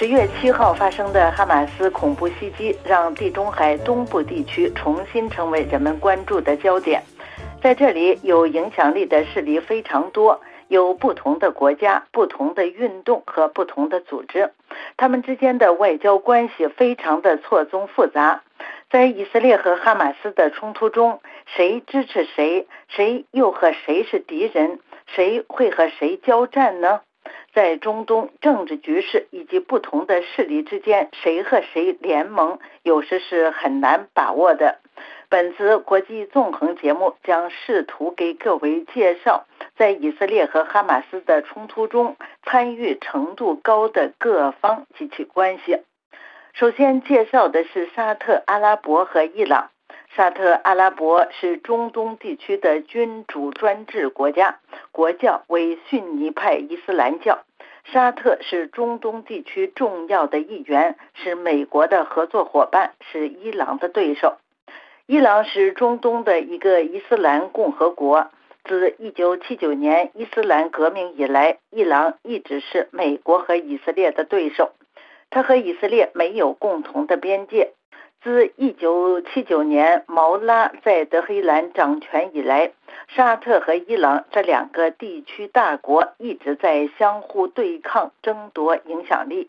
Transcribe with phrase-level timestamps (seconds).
[0.00, 7.02] 十月七号发生的哈马斯恐怖袭击，让地中海东部地区重新成为人们关注的焦点。
[7.62, 14.54] 在这里，有影响力的势力非常多，有不同的国家、不同的运动和不同的组织，
[14.96, 18.40] 他们之间的外交关系非常的错综复杂。
[18.90, 27.02] 在以色列和哈马斯的冲突中，谁支持谁，谁又和谁是敌人，谁会和谁交战呢？
[27.52, 34.78] 在中东政治局势以及不同的势力之间，谁和谁联盟，有时是很难把握的。
[35.28, 45.78] 本次国际纵横节目将试图给各位介绍在以色列和哈马斯的冲突中参与程度高的各方及其关系。
[46.52, 49.70] 首先介绍的是沙特阿拉伯和伊朗。
[50.16, 54.58] 沙特阿拉伯是中东地区的君主专制国家，
[54.90, 57.38] 国教为逊尼派伊斯兰教。
[57.84, 64.36] 沙特是中东地区重要的一员，是美国的合作伙伴，是伊朗的对手。
[65.06, 68.30] 伊朗是中东的一个伊斯兰共和国。
[68.64, 74.72] 自1979年伊斯兰革命以来，伊朗一直是美国和以色列的对手。
[75.30, 77.72] 它和以色列没有共同的边界。
[78.22, 82.72] 自1979年毛拉在德黑兰掌权以来，
[83.08, 89.48] 沙特和伊朗这两个地区大国一直在相互对抗、争夺影响力。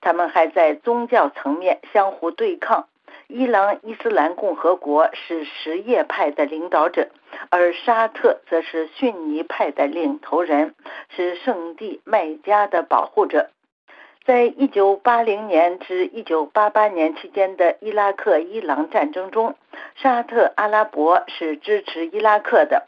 [0.00, 2.86] 他们还在宗教层面相互对抗。
[3.26, 7.08] 伊朗伊斯兰共和国是什叶派的领导者，
[7.50, 10.74] 而沙特则是逊尼派的领头人，
[11.08, 13.50] 是圣地麦加的保护者。
[14.24, 19.54] 在一九八零年至一九八八年期间的伊拉克伊朗战争中，
[19.96, 22.86] 沙特阿拉伯是支持伊拉克的。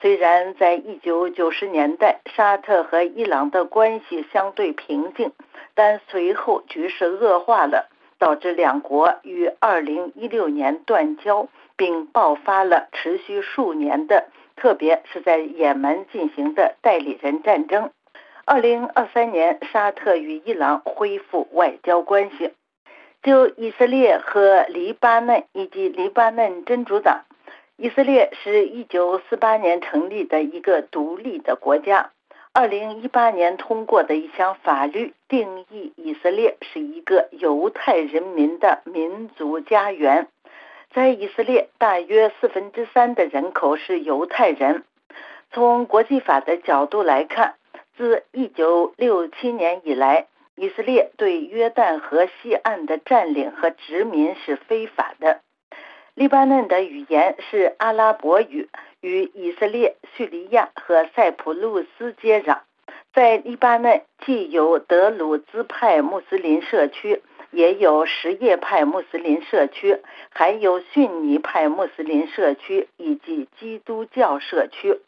[0.00, 5.32] 虽然在一九九十年代沙特和伊朗的关系相对平静，
[5.74, 17.90] 但随后局势恶化了，导致两国于二零一六年断交，并爆发了持续数年的，特别是在也门进行的代理人战争。
[18.50, 22.54] 二零二三年，沙特与伊朗恢复外交关系。
[23.22, 27.26] 就以色列和黎巴嫩以及黎巴嫩真主党，
[27.76, 32.10] 以色列是一九四八年成立的一个独立的国家。
[32.54, 40.26] 二零一八年通过的一项法律定义以色列是一个犹太人民的民族家园。
[40.94, 44.84] 在以色列，大约四分之三的人口是犹太人。
[45.52, 47.56] 从国际法的角度来看，
[47.98, 55.40] 自1967年以来，以色列对约旦河西岸的占领和殖民是非法的。
[56.14, 58.68] 黎巴嫩的语言是阿拉伯语，
[59.00, 62.60] 与以色列、叙利亚和塞浦路斯接壤。
[63.12, 67.20] 在黎巴嫩，既有德鲁兹派穆斯林社区，
[67.50, 75.00] 也有什叶派穆斯林社区，还有逊尼派穆斯林社区以及基督教社区。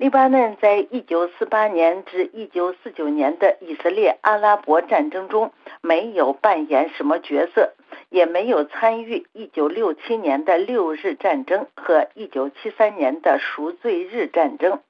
[0.00, 5.52] 黎巴嫩在一九四八年至一九四九年的以色列阿拉伯战争中
[5.82, 7.74] 没有扮演什么角色，
[8.08, 14.80] 也没有参与一九六七年的六日战争和一九七三年的赎罪日战争。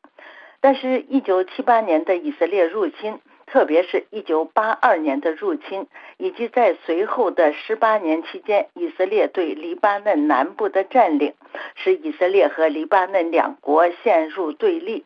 [0.60, 3.18] 但是，一九七八年的以色列入侵，
[3.50, 5.88] 特别是一九八二年的入侵，
[6.18, 11.34] 以及在随后的十八年期间，以色列对黎巴嫩南部的占领。
[11.74, 15.04] 使以色列和黎巴嫩两国陷入对立。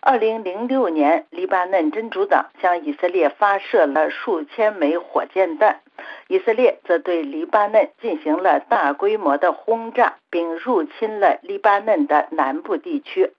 [0.00, 5.80] 二零零六年，黎巴嫩真主党向以色列发射了数千枚火箭弹，
[6.28, 13.32] 以色列则对黎巴嫩进行了大规模的轰炸，并入侵了黎巴嫩的南部地区。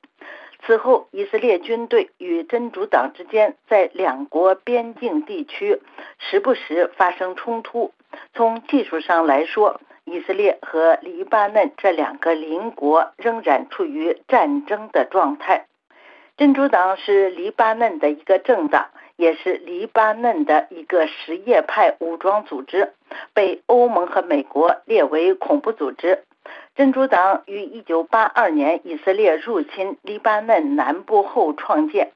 [0.65, 5.79] 此后，以色列军队与真主党之间在两国边境地区
[6.17, 7.93] 时不时发生冲突。
[8.33, 15.67] 从技术上来说，以色列和黎巴嫩这两个邻国仍然处于战争的状态。
[16.35, 18.87] 真主党是黎巴嫩的一个政党，
[19.17, 22.91] 也是黎巴嫩的一个什叶派武装组织，
[23.33, 26.23] 被欧盟和美国列为恐怖组织。
[26.75, 32.11] 真主党于1982年以色列入侵黎巴嫩南部后创建。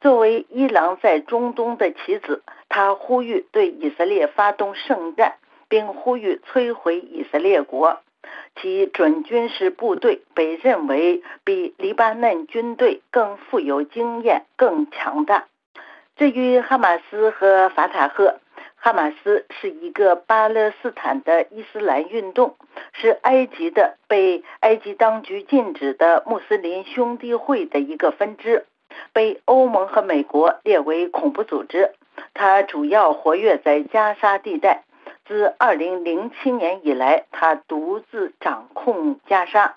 [0.00, 5.34] 作为伊朗在中东的棋子，他呼吁对以色列发动圣战。
[5.68, 7.98] 并呼吁摧毁以色列国，
[8.54, 15.46] 其准军事部队被认为比黎巴嫩军队更富有经验、更强大。
[16.14, 18.38] 至于哈马斯和法塔赫，
[18.76, 22.56] 哈马斯是一个巴勒斯坦的伊斯兰运动，
[22.92, 28.64] 是埃及的被埃及当局禁止的穆斯林兄弟会的一个分支，
[29.12, 31.92] 被欧盟和美国列为恐怖组织。
[32.32, 34.84] 他主要活跃在加沙地带。
[35.26, 39.74] 自2007年以来，他独自掌控加沙。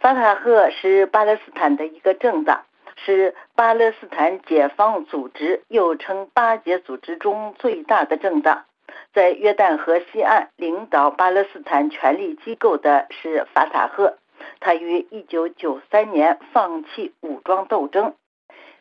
[0.00, 2.64] 法塔赫是巴勒斯坦的一个政党，
[2.96, 8.64] 是巴勒斯坦解放组织，又称巴解组织中最大的政党。
[9.14, 14.18] 在约旦河西岸领导巴勒斯坦权力机构的是法塔赫，
[14.60, 18.14] 他于1993年放弃武装斗争。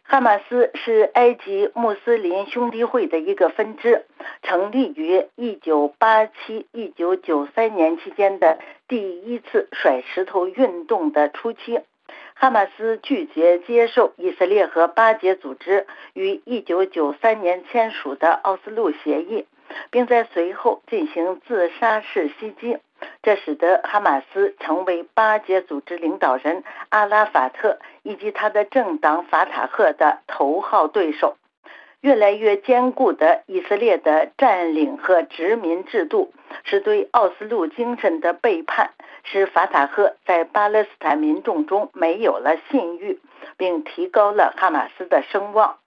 [0.04, 4.06] 哈马斯是埃及穆斯林兄弟会的一个分支，
[4.42, 8.60] 成立于1987-1993年期间的
[8.90, 11.80] 第一次甩石头运动的初期。
[12.42, 19.46] 哈马斯拒绝接受以色列和巴结组织于1993年签署的奥斯陆协议，
[19.92, 22.80] 并在随后进行自杀式袭击。
[23.22, 31.38] 这使得哈马斯成为巴结组织领导人阿拉法特以及他的政党法塔赫的头号对手。
[32.02, 36.34] 越来越坚固的以色列的占领和殖民制度，
[36.64, 38.90] 是对奥斯陆精神的背叛，
[39.24, 43.20] 使法塔赫在巴勒斯坦民众中没有了信誉，
[43.56, 45.78] 并提高了哈马斯的声望。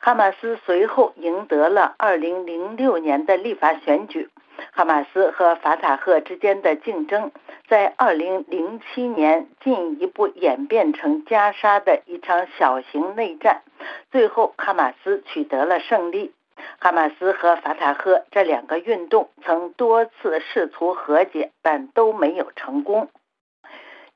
[0.00, 4.28] 哈马斯随后赢得了2006年的立法选举。
[4.72, 7.30] 哈马斯和法塔赫之间的竞争，
[7.68, 13.62] 在2007年进一步演变成加沙的一场小型内战，
[14.10, 16.32] 最后哈马斯取得了胜利。
[16.80, 23.08] 哈马斯和法塔赫这两个运动曾多次试图和解，但都没有成功。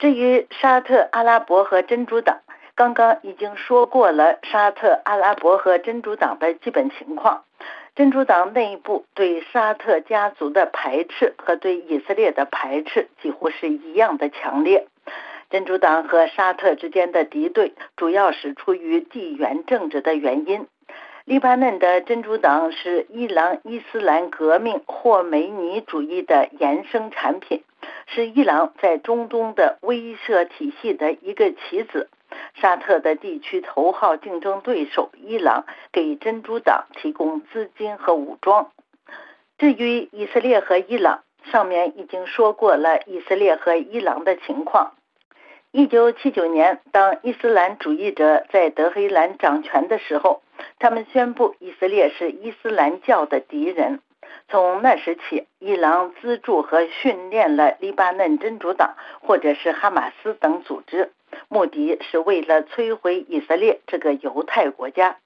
[0.01, 2.41] 至于沙特阿拉伯和珍珠党，
[2.75, 7.45] 刚刚已经说过了沙特阿拉伯和真主党的基本情况。
[7.95, 14.87] 真主党内部对沙特家族的排斥和对以色列的排斥几乎是一样的强烈。
[15.51, 20.67] 真主党和沙特之间的敌对主要是出于地缘政治的原因。
[21.27, 27.63] 黎巴嫩的真主党是伊朗伊斯兰革命霍梅尼主义的衍生产品，
[28.07, 32.09] 是伊朗在中东的威慑体系的一个棋子。
[32.55, 38.71] 沙特的地区头号竞争对手伊朗给真主党提供资金和武装。
[39.59, 44.93] 至于以色列和伊朗，上面已经说过了以色列和伊朗的情况。
[45.71, 50.43] 一九七九年，当伊斯兰主义者在德黑兰掌权的时候，
[50.79, 54.01] 他们宣布以色列是伊斯兰教的敌人。
[54.49, 61.11] 从那时起，伊朗资助和训练了黎巴嫩真主党或者是哈马斯等组织。
[61.49, 65.17] 目的是为了摧毁以色列这个犹太国家。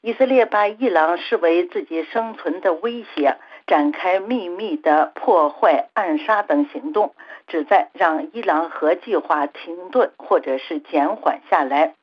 [0.00, 3.36] 以色列把伊朗视为自己生存的威胁，
[3.66, 7.14] 展开秘密的破坏、暗杀等行动，
[7.48, 11.94] 旨在让伊朗核计划停顿或者是减缓下来。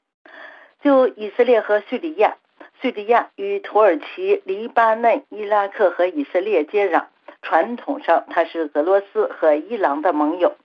[0.82, 2.36] 就以色列和叙利亚，
[2.82, 7.06] 叙利亚与土耳其、黎巴嫩、伊拉克和以色列接壤，
[7.42, 10.58] 传统上它是俄罗斯和伊朗的盟友。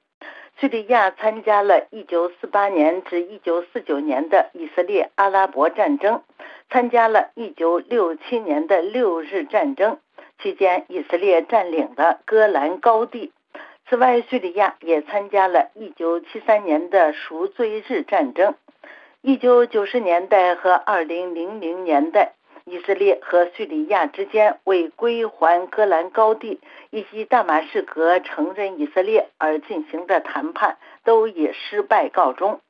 [0.61, 6.23] 叙利亚参加了1948年至1949年的以色列阿拉伯战争，
[6.69, 9.99] 参加了1967年的六日战争，
[10.43, 13.31] 期间以色列占领了戈兰高地。
[13.89, 18.57] 此外，叙利亚也参加了1973年的赎罪日战争。
[19.23, 22.33] 1990年代和2000年代。
[22.71, 26.61] 以色列和叙利亚之间为归还戈兰高地
[26.91, 32.61] 以及大马士革承认以色列而进行的谈判都以失败告终。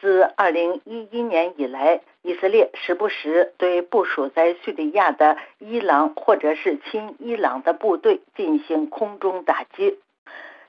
[0.00, 9.98] 自2011年以来，以色列时不时对部署在叙利亚的伊朗或者是亲伊朗的部队进行空中打击。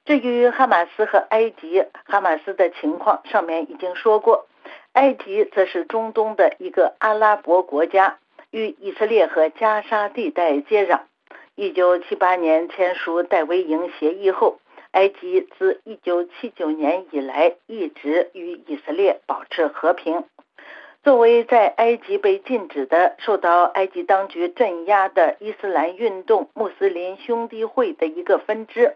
[0.05, 4.47] 至于哈马斯和埃及，哈马斯的情况上面已经说过，
[4.93, 8.19] 埃及则是中东的一个阿拉伯国家。
[8.55, 11.01] 与以色列和加沙地带接壤。
[11.55, 14.59] 一九七八年签署戴维营协议后，
[14.91, 20.23] 埃及自一九七九年以来一直与以色列保持和平。
[21.03, 28.95] 作为在埃及被禁止的、受到埃及当局镇压的伊斯兰运动穆斯林兄弟会的一个分支，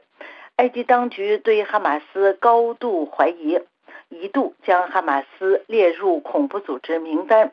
[0.55, 3.59] 埃及当局对哈马斯高度怀疑，
[4.07, 7.51] 一度将哈马斯列入恐怖组织名单。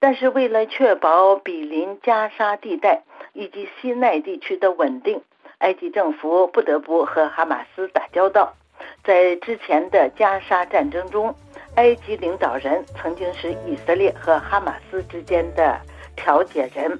[0.00, 3.02] 但是，为了确保比邻加沙地带
[3.32, 5.20] 以及西奈地区的稳定，
[5.58, 8.54] 埃及政府不得不和哈马斯打交道。
[9.02, 11.34] 在之前的加沙战争中，
[11.74, 15.76] 埃及领导人曾经是以色列和哈马斯之间的
[16.14, 16.96] 调解人。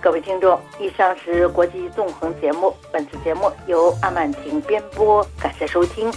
[0.00, 6.10] 各位听众，以上是国际纵横节目，本次节目由阿曼婷编播，感谢收听。